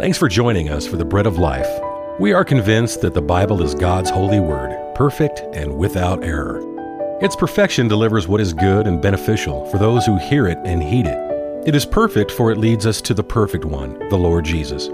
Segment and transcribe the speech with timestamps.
[0.00, 1.68] Thanks for joining us for the Bread of Life.
[2.18, 6.62] We are convinced that the Bible is God's holy word, perfect and without error.
[7.22, 11.06] Its perfection delivers what is good and beneficial for those who hear it and heed
[11.06, 11.68] it.
[11.68, 14.88] It is perfect, for it leads us to the perfect one, the Lord Jesus.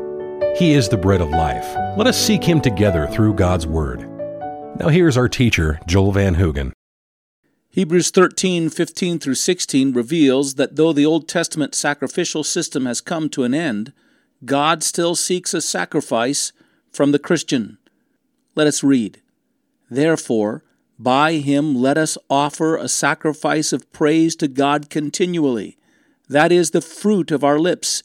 [0.59, 1.77] He is the bread of life.
[1.97, 4.01] Let us seek him together through God's word.
[4.81, 6.73] Now here's our teacher, Joel Van Hoogen.
[7.71, 13.29] Hebrews 13, 15 through 16 reveals that though the Old Testament sacrificial system has come
[13.29, 13.93] to an end,
[14.45, 16.53] God still seeks a sacrifice
[16.91, 17.79] from the Christian.
[18.55, 19.21] Let us read.
[19.91, 20.63] Therefore,
[20.99, 25.77] by him let us offer a sacrifice of praise to God continually.
[26.29, 28.03] That is the fruit of our lips,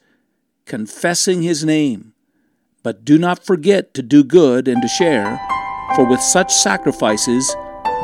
[0.65, 2.13] confessing his name.
[2.83, 5.39] But do not forget to do good and to share,
[5.95, 7.55] for with such sacrifices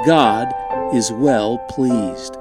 [0.06, 0.54] God
[0.94, 2.36] is well pleased.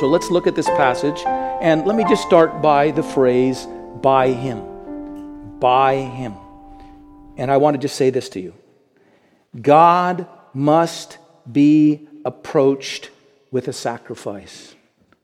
[0.00, 1.20] So let's look at this passage,
[1.64, 3.66] and let me just start by the phrase,
[4.02, 5.58] by him.
[5.60, 6.34] By him.
[7.38, 8.52] And I want to just say this to you
[9.58, 11.16] God must
[11.50, 13.08] be approached
[13.50, 14.74] with a sacrifice.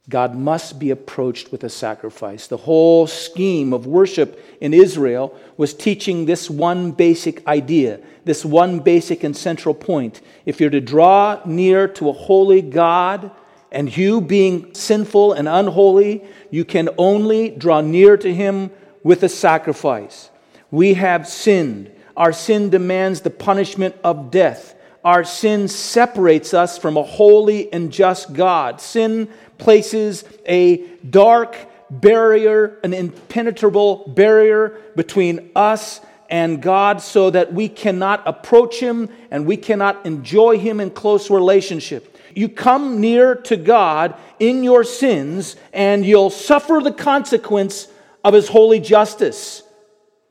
[0.09, 2.47] God must be approached with a sacrifice.
[2.47, 8.81] The whole scheme of worship in Israel was teaching this one basic idea, this one
[8.81, 10.23] basic and central point.
[10.47, 13.31] If you're to draw near to a holy God,
[13.73, 18.71] and you being sinful and unholy, you can only draw near to him
[19.03, 20.31] with a sacrifice.
[20.71, 21.91] We have sinned.
[22.17, 24.75] Our sin demands the punishment of death.
[25.05, 28.81] Our sin separates us from a holy and just God.
[28.81, 31.57] Sin places a dark
[31.91, 39.47] barrier, an impenetrable barrier between us and God so that we cannot approach Him and
[39.47, 42.17] we cannot enjoy Him in close relationship.
[42.35, 47.89] You come near to God in your sins and you'll suffer the consequence
[48.25, 49.63] of His holy justice.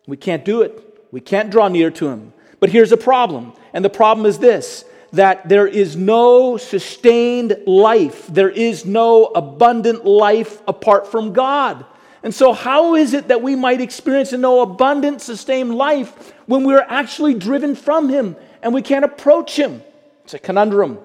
[0.08, 1.08] We can't do it.
[1.12, 2.34] We can't draw near to Him.
[2.60, 8.28] But here's a problem, and the problem is this that there is no sustained life,
[8.28, 11.84] there is no abundant life apart from God.
[12.22, 16.64] And so, how is it that we might experience a no abundant, sustained life when
[16.64, 19.82] we're actually driven from Him and we can't approach Him?
[20.26, 21.00] It's a conundrum,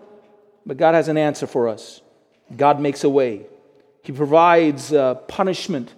[0.66, 2.00] but God has an answer for us.
[2.56, 3.46] God makes a way,
[4.02, 5.94] He provides uh, punishment,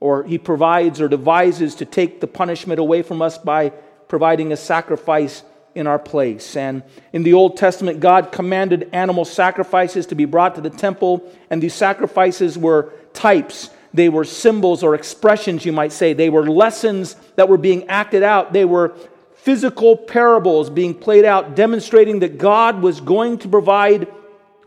[0.00, 3.70] or He provides or devises to take the punishment away from us by
[4.08, 5.42] providing a sacrifice
[5.74, 6.56] in our place.
[6.56, 11.30] And in the Old Testament, God commanded animal sacrifices to be brought to the temple,
[11.50, 13.70] and these sacrifices were types.
[13.94, 16.12] They were symbols or expressions, you might say.
[16.12, 18.52] They were lessons that were being acted out.
[18.52, 18.94] They were
[19.42, 24.08] physical parables being played out, demonstrating that God was going to provide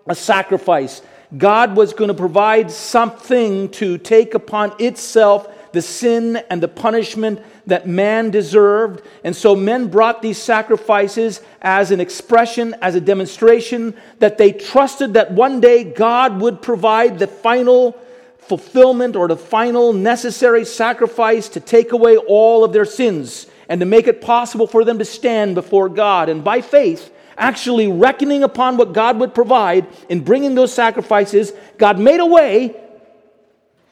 [0.07, 1.01] a sacrifice.
[1.37, 7.41] God was going to provide something to take upon itself the sin and the punishment
[7.67, 9.05] that man deserved.
[9.23, 15.13] And so men brought these sacrifices as an expression, as a demonstration that they trusted
[15.13, 17.97] that one day God would provide the final
[18.39, 23.85] fulfillment or the final necessary sacrifice to take away all of their sins and to
[23.85, 26.27] make it possible for them to stand before God.
[26.27, 31.97] And by faith, actually reckoning upon what God would provide in bringing those sacrifices, God
[31.97, 32.75] made a way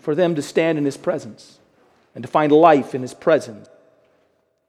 [0.02, 1.60] for them to stand in His presence
[2.16, 3.70] and to find life in his presence.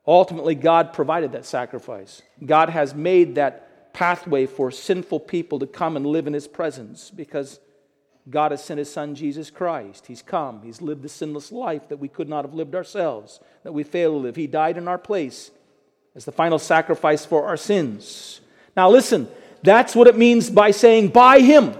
[0.06, 2.22] Ultimately, God provided that sacrifice.
[2.46, 7.10] God has made that pathway for sinful people to come and live in his presence
[7.10, 7.58] because
[8.28, 10.06] God has sent his son Jesus Christ.
[10.06, 13.72] He's come, he's lived the sinless life that we could not have lived ourselves, that
[13.72, 14.36] we fail to live.
[14.36, 15.50] He died in our place
[16.14, 18.40] as the final sacrifice for our sins.
[18.76, 19.28] Now, listen,
[19.62, 21.74] that's what it means by saying, by him.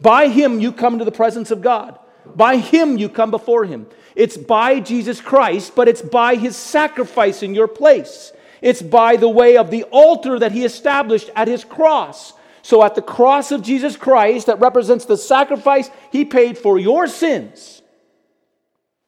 [0.00, 1.98] By him, you come to the presence of God.
[2.34, 3.86] By him, you come before him.
[4.14, 8.32] It's by Jesus Christ, but it's by his sacrifice in your place.
[8.62, 12.32] It's by the way of the altar that he established at his cross.
[12.66, 17.06] So, at the cross of Jesus Christ, that represents the sacrifice he paid for your
[17.06, 17.80] sins,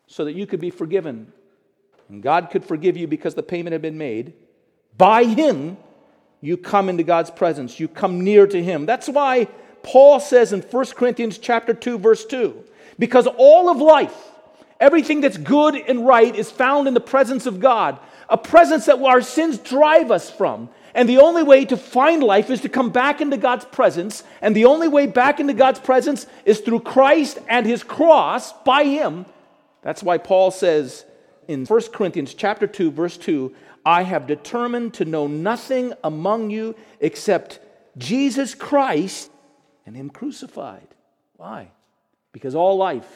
[0.06, 1.32] so that you could be forgiven.
[2.08, 4.34] And God could forgive you because the payment had been made.
[4.96, 5.76] By him,
[6.40, 7.80] you come into God's presence.
[7.80, 8.86] You come near to him.
[8.86, 9.48] That's why
[9.82, 12.62] Paul says in 1 Corinthians chapter 2 verse 2,
[12.96, 14.14] because all of life
[14.80, 19.02] Everything that's good and right is found in the presence of God, a presence that
[19.02, 20.68] our sins drive us from.
[20.98, 24.24] And the only way to find life is to come back into God's presence.
[24.42, 28.82] And the only way back into God's presence is through Christ and his cross by
[28.82, 29.24] him.
[29.80, 31.04] That's why Paul says
[31.46, 33.54] in 1 Corinthians chapter 2 verse 2,
[33.86, 37.60] I have determined to know nothing among you except
[37.96, 39.30] Jesus Christ
[39.86, 40.88] and him crucified.
[41.36, 41.70] Why?
[42.32, 43.06] Because all life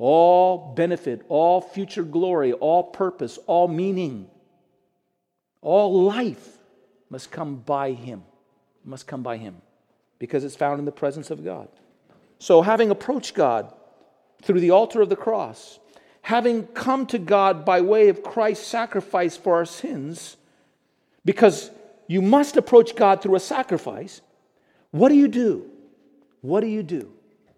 [0.00, 4.30] all benefit, all future glory, all purpose, all meaning,
[5.60, 6.57] all life
[7.10, 8.22] must come by Him.
[8.84, 9.56] Must come by Him
[10.18, 11.68] because it's found in the presence of God.
[12.38, 13.72] So, having approached God
[14.42, 15.78] through the altar of the cross,
[16.22, 20.36] having come to God by way of Christ's sacrifice for our sins,
[21.24, 21.70] because
[22.06, 24.20] you must approach God through a sacrifice,
[24.90, 25.70] what do you do?
[26.40, 27.12] What do you do?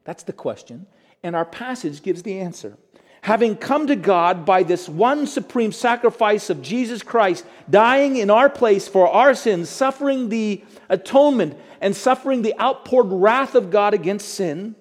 [0.04, 0.86] That's the question.
[1.22, 2.76] And our passage gives the answer.
[3.22, 8.48] Having come to God by this one supreme sacrifice of Jesus Christ, dying in our
[8.48, 14.28] place for our sins, suffering the atonement and suffering the outpoured wrath of God against
[14.34, 14.74] sin,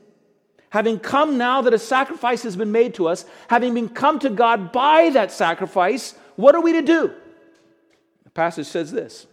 [0.69, 4.29] having come now that a sacrifice has been made to us, having been come to
[4.29, 7.13] God by that sacrifice, what are we to do?
[8.23, 9.27] The passage says this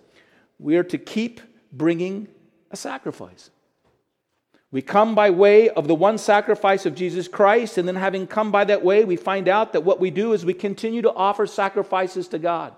[0.59, 1.41] we are to keep
[1.73, 2.29] bringing
[2.71, 3.51] a sacrifice.
[4.77, 8.53] We come by way of the one sacrifice of Jesus Christ, and then having come
[8.53, 11.47] by that way, we find out that what we do is we continue to offer
[11.47, 12.75] sacrifices to God.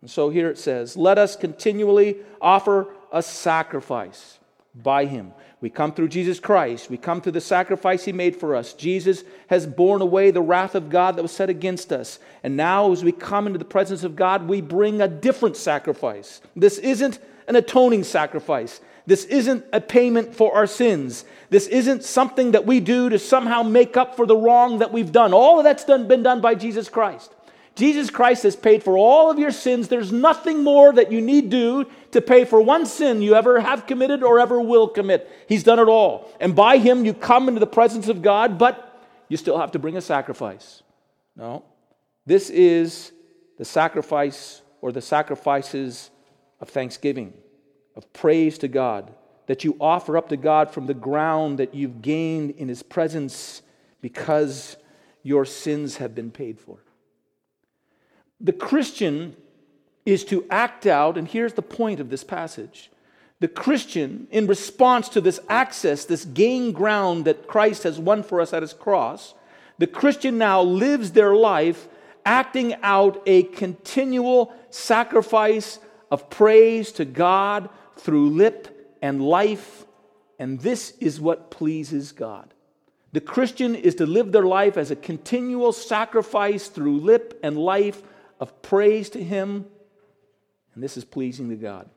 [0.00, 4.38] And so here it says, Let us continually offer a sacrifice
[4.76, 5.32] by Him.
[5.60, 6.88] We come through Jesus Christ.
[6.88, 8.72] We come through the sacrifice He made for us.
[8.72, 12.20] Jesus has borne away the wrath of God that was set against us.
[12.44, 16.40] And now, as we come into the presence of God, we bring a different sacrifice.
[16.54, 17.18] This isn't
[17.48, 18.80] an atoning sacrifice.
[19.08, 21.24] This isn't a payment for our sins.
[21.48, 25.10] This isn't something that we do to somehow make up for the wrong that we've
[25.10, 25.32] done.
[25.32, 27.34] All of that's done, been done by Jesus Christ.
[27.74, 29.88] Jesus Christ has paid for all of your sins.
[29.88, 33.86] There's nothing more that you need do to pay for one sin you ever have
[33.86, 35.26] committed or ever will commit.
[35.48, 36.30] He's done it all.
[36.38, 39.78] And by him you come into the presence of God, but you still have to
[39.78, 40.82] bring a sacrifice.
[41.34, 41.64] No.
[42.26, 43.12] This is
[43.56, 46.10] the sacrifice or the sacrifices
[46.60, 47.32] of thanksgiving,
[47.98, 49.12] of praise to God,
[49.46, 53.60] that you offer up to God from the ground that you've gained in his presence
[54.00, 54.76] because
[55.24, 56.78] your sins have been paid for.
[58.40, 59.36] The Christian
[60.06, 62.90] is to act out, and here's the point of this passage.
[63.40, 68.40] The Christian, in response to this access, this gain ground that Christ has won for
[68.40, 69.34] us at his cross,
[69.78, 71.88] the Christian now lives their life
[72.24, 75.80] acting out a continual sacrifice
[76.10, 77.68] of praise to God
[77.98, 79.84] through lip and life,
[80.38, 82.54] and this is what pleases God.
[83.12, 88.02] The Christian is to live their life as a continual sacrifice through lip and life
[88.38, 89.66] of praise to Him,
[90.74, 91.88] and this is pleasing to God.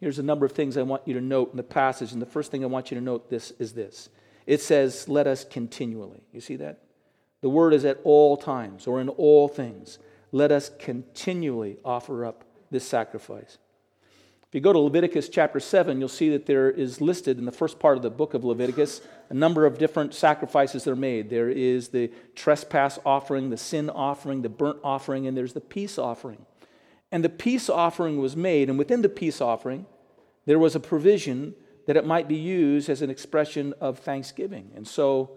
[0.00, 2.26] Here's a number of things I want you to note in the passage, and the
[2.26, 4.10] first thing I want you to note this is this.
[4.46, 6.78] It says, "Let us continually." You see that?
[7.40, 9.98] The word is at all times or in all things.
[10.30, 13.58] Let us continually offer up this sacrifice.
[14.48, 17.52] If you go to Leviticus chapter 7, you'll see that there is listed in the
[17.52, 21.28] first part of the book of Leviticus a number of different sacrifices that are made.
[21.28, 25.98] There is the trespass offering, the sin offering, the burnt offering, and there's the peace
[25.98, 26.46] offering.
[27.12, 29.84] And the peace offering was made, and within the peace offering,
[30.46, 31.54] there was a provision
[31.84, 34.70] that it might be used as an expression of thanksgiving.
[34.74, 35.30] And so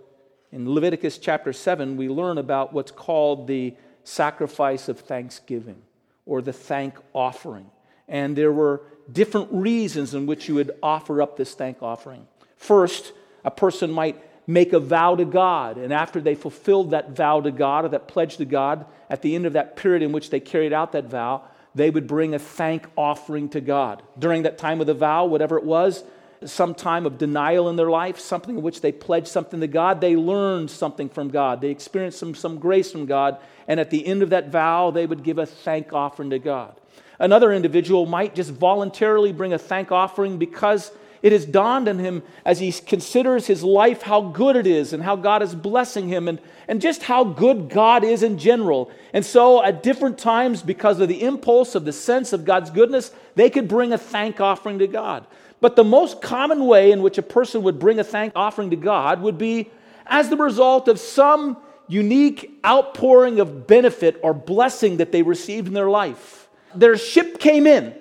[0.53, 3.75] in Leviticus chapter 7, we learn about what's called the
[4.05, 5.81] sacrifice of thanksgiving
[6.25, 7.69] or the thank offering.
[8.11, 8.81] And there were
[9.11, 12.27] different reasons in which you would offer up this thank offering.
[12.57, 13.13] First,
[13.43, 17.51] a person might make a vow to God, and after they fulfilled that vow to
[17.51, 20.39] God or that pledge to God, at the end of that period in which they
[20.39, 24.03] carried out that vow, they would bring a thank offering to God.
[24.19, 26.03] During that time of the vow, whatever it was,
[26.43, 30.01] some time of denial in their life, something in which they pledged something to God,
[30.01, 31.61] they learned something from God.
[31.61, 33.37] They experienced some, some grace from God,
[33.69, 36.80] and at the end of that vow, they would give a thank offering to God.
[37.21, 42.23] Another individual might just voluntarily bring a thank offering because it has dawned on him
[42.43, 46.27] as he considers his life how good it is and how God is blessing him
[46.27, 48.91] and, and just how good God is in general.
[49.13, 53.11] And so, at different times, because of the impulse of the sense of God's goodness,
[53.35, 55.27] they could bring a thank offering to God.
[55.59, 58.75] But the most common way in which a person would bring a thank offering to
[58.75, 59.69] God would be
[60.07, 65.75] as the result of some unique outpouring of benefit or blessing that they received in
[65.75, 66.40] their life.
[66.75, 67.95] Their ship came in.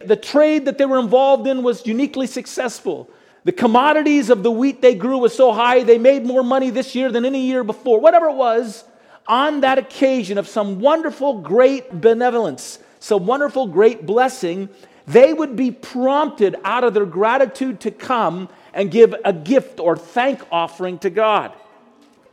[0.00, 3.10] The trade that they were involved in was uniquely successful.
[3.44, 6.94] The commodities of the wheat they grew was so high, they made more money this
[6.94, 8.00] year than any year before.
[8.00, 8.84] Whatever it was,
[9.26, 14.68] on that occasion of some wonderful, great benevolence, some wonderful, great blessing,
[15.06, 19.96] they would be prompted out of their gratitude to come and give a gift or
[19.96, 21.52] thank offering to God.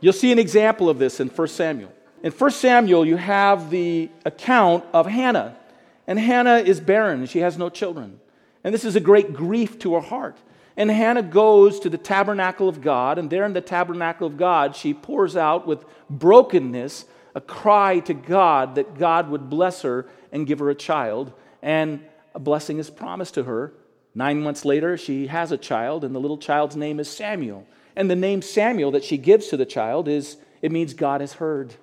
[0.00, 1.92] You'll see an example of this in 1 Samuel.
[2.22, 5.56] In 1 Samuel, you have the account of Hannah.
[6.08, 8.18] And Hannah is barren, she has no children.
[8.64, 10.38] And this is a great grief to her heart.
[10.74, 14.74] And Hannah goes to the tabernacle of God, and there in the tabernacle of God,
[14.74, 20.46] she pours out with brokenness a cry to God that God would bless her and
[20.46, 21.32] give her a child.
[21.62, 23.74] And a blessing is promised to her.
[24.14, 27.66] Nine months later, she has a child, and the little child's name is Samuel.
[27.94, 31.34] And the name Samuel that she gives to the child is, it means God has
[31.34, 31.74] heard.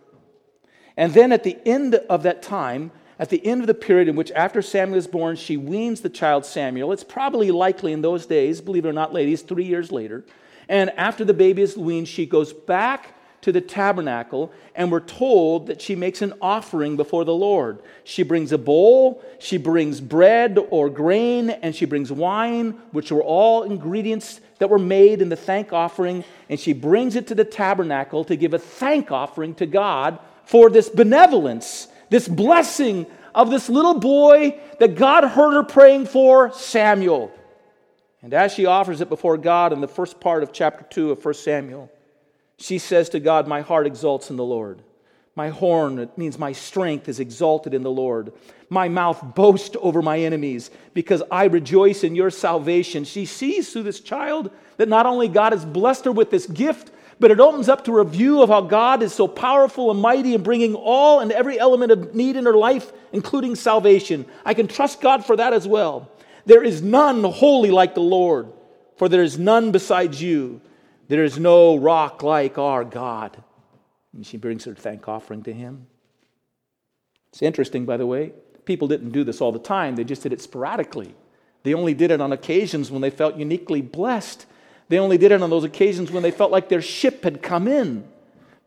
[0.98, 4.16] And then at the end of that time, at the end of the period in
[4.16, 6.92] which after Samuel is born, she weans the child Samuel.
[6.92, 10.26] It's probably likely in those days, believe it or not, ladies, three years later.
[10.68, 15.68] And after the baby is weaned, she goes back to the tabernacle, and we're told
[15.68, 17.80] that she makes an offering before the Lord.
[18.04, 23.22] She brings a bowl, she brings bread or grain, and she brings wine, which were
[23.22, 27.46] all ingredients that were made in the thank offering, and she brings it to the
[27.46, 33.70] tabernacle to give a thank offering to God for this benevolence this blessing of this
[33.70, 37.32] little boy that God heard her praying for, Samuel.
[38.22, 41.24] And as she offers it before God in the first part of chapter 2 of
[41.24, 41.92] 1 Samuel,
[42.58, 44.82] she says to God, My heart exalts in the Lord.
[45.36, 48.32] My horn, it means my strength, is exalted in the Lord.
[48.70, 53.04] My mouth boasts over my enemies because I rejoice in your salvation.
[53.04, 56.92] She sees through this child that not only God has blessed her with this gift,
[57.20, 60.34] but it opens up to a view of how God is so powerful and mighty
[60.34, 64.26] in bringing all and every element of need in her life, including salvation.
[64.44, 66.12] I can trust God for that as well.
[66.46, 68.52] There is none holy like the Lord,
[68.98, 70.62] for there is none besides you.
[71.08, 73.42] There is no rock like our God.
[74.14, 75.88] And she brings her thank offering to him.
[77.30, 78.34] It's interesting, by the way.
[78.66, 81.14] People didn't do this all the time, they just did it sporadically.
[81.64, 84.46] They only did it on occasions when they felt uniquely blessed
[84.88, 87.68] they only did it on those occasions when they felt like their ship had come
[87.68, 88.08] in.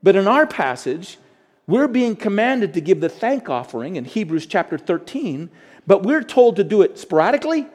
[0.02, 1.18] But in our passage,
[1.66, 5.50] we're being commanded to give the thank offering in Hebrews chapter 13,
[5.86, 7.66] but we're told to do it sporadically,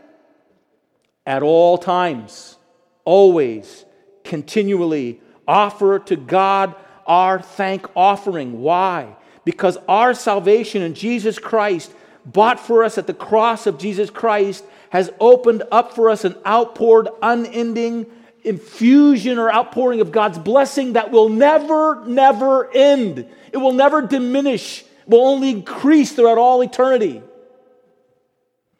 [1.26, 2.58] at all times,
[3.06, 3.86] always,
[4.24, 5.22] continually.
[5.48, 8.62] Offer to God our thank offering.
[8.62, 9.16] Why?
[9.46, 11.94] Because our salvation in Jesus Christ,
[12.26, 16.36] bought for us at the cross of Jesus Christ, has opened up for us an
[16.46, 18.06] outpoured, unending,
[18.44, 23.28] infusion or outpouring of God's blessing that will never, never end.
[23.52, 27.22] It will never diminish, it will only increase throughout all eternity.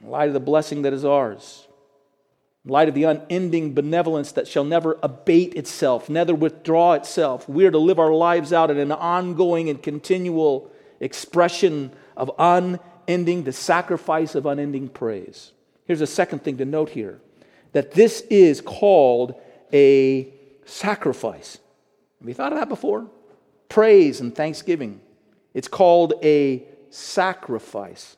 [0.02, 1.68] In light of the blessing that is ours,
[2.66, 7.66] in light of the unending benevolence that shall never abate itself, never withdraw itself, we
[7.66, 13.54] are to live our lives out in an ongoing and continual expression of unending, the
[13.54, 15.52] sacrifice of unending praise.
[15.86, 17.20] Here's a second thing to note here
[17.74, 19.36] that this is called
[19.74, 20.32] a
[20.66, 21.58] sacrifice.
[22.20, 23.08] Have you thought of that before?
[23.68, 25.02] Praise and thanksgiving.
[25.54, 28.16] It's called a sacrifice.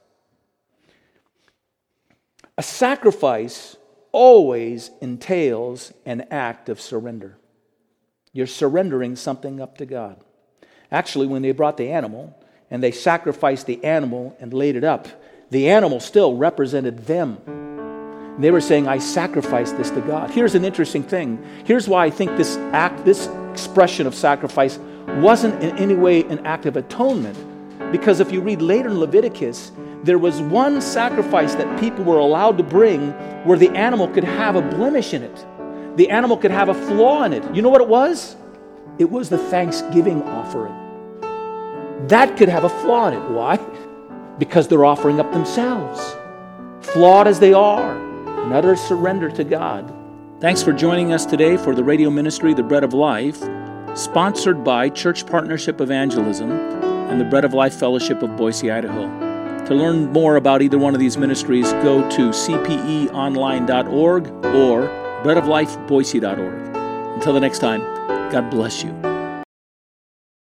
[2.57, 3.75] A sacrifice
[4.11, 7.37] always entails an act of surrender.
[8.31, 10.21] You're surrendering something up to God.
[10.91, 12.37] Actually, when they brought the animal
[12.69, 15.07] and they sacrificed the animal and laid it up,
[15.49, 17.64] the animal still represented them.
[18.37, 20.29] They were saying, I sacrifice this to God.
[20.29, 21.43] Here's an interesting thing.
[21.63, 24.77] Here's why I think this act, this expression of sacrifice,
[25.07, 27.37] wasn't in any way an act of atonement.
[27.91, 29.71] Because if you read later in Leviticus,
[30.03, 33.11] there was one sacrifice that people were allowed to bring
[33.45, 35.45] where the animal could have a blemish in it.
[35.95, 37.55] The animal could have a flaw in it.
[37.55, 38.35] You know what it was?
[38.97, 40.73] It was the thanksgiving offering.
[42.07, 43.29] That could have a flaw in it.
[43.29, 43.57] Why?
[44.37, 46.13] Because they're offering up themselves,
[46.81, 48.04] flawed as they are
[48.45, 49.91] and utter surrender to God.
[50.39, 53.43] Thanks for joining us today for the radio ministry, The Bread of Life,
[53.95, 59.07] sponsored by Church Partnership Evangelism and the Bread of Life Fellowship of Boise, Idaho.
[59.65, 64.89] To learn more about either one of these ministries, go to cpeonline.org or
[65.23, 66.75] breadoflifeboise.org.
[67.15, 67.81] Until the next time,
[68.31, 69.14] God bless you.